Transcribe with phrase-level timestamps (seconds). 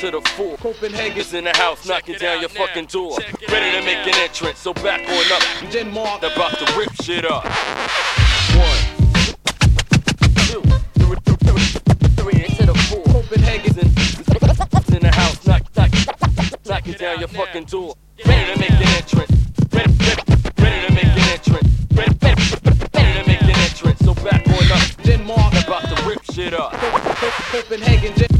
[0.00, 0.58] to the full.
[0.58, 2.66] Copenhagen's in the house, knocking down your now.
[2.66, 3.16] fucking door.
[3.48, 5.72] Ready to make an entrance, so back on up.
[5.72, 7.44] Denmark about to rip shit up.
[8.52, 8.80] One,
[10.48, 10.60] two,
[11.00, 11.64] three, three,
[12.20, 13.04] three to the four.
[13.04, 13.88] Copenhagen's in,
[14.96, 15.90] in the house, knock, knock,
[16.66, 17.44] knocking down your now.
[17.44, 17.94] fucking door.
[18.26, 19.30] Ready to make an entrance.
[19.72, 19.92] Ready,
[20.58, 21.68] ready, to make an entrance.
[21.94, 24.00] Ready, ready, to make an entrance.
[24.04, 25.02] So back on up.
[25.04, 26.72] Denmark about to rip shit up.
[27.50, 28.35] Copenhagen.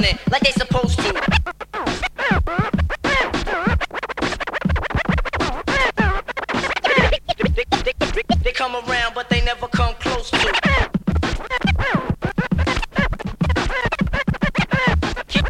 [0.00, 1.12] running like they supposed to.
[8.42, 10.38] They come around, but they never come close to.
[15.28, 15.48] Keep,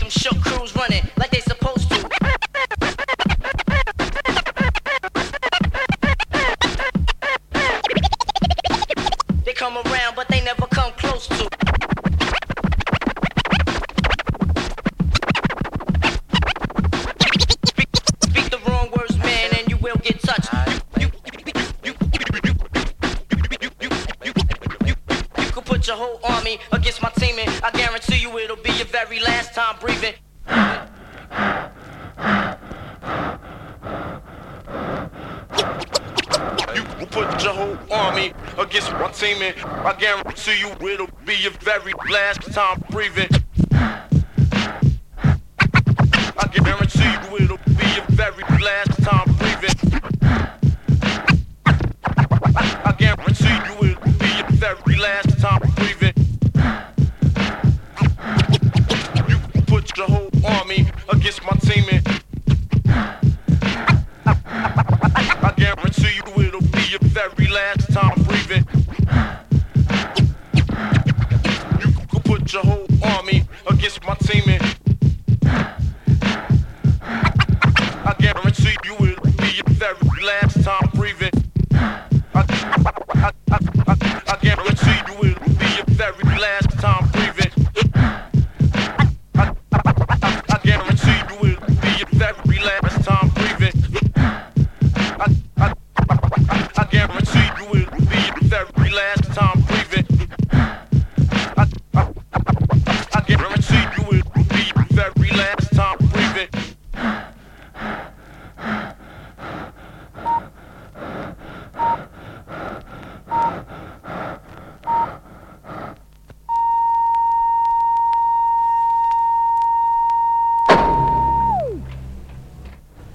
[0.00, 0.10] them
[0.40, 2.08] crews running like they supposed to.
[9.44, 11.55] They come around, but they never come close to.
[25.96, 27.48] whole army against my teaming.
[27.62, 30.14] I guarantee you it'll be your very last time breathing.
[36.74, 39.54] You put your whole army against my teaming.
[39.64, 43.28] I guarantee you it'll be your very last time breathing.
[72.56, 74.75] your whole army against my team and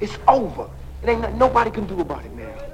[0.02, 0.68] It's over.
[1.04, 2.71] It ain't nothing nobody can do about it now.